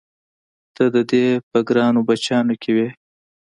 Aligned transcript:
ته 0.75 0.83
د 0.95 0.97
دې 1.11 1.25
په 1.49 1.57
ګرانو 1.67 1.99
بچیانو 2.07 2.55
کې 2.61 2.71
وې؟ 2.75 2.89